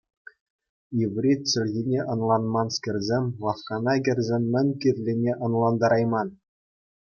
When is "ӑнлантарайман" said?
5.45-6.27